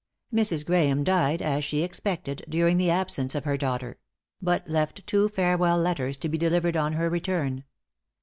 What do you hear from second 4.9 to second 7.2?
two farewell letters to be delivered on her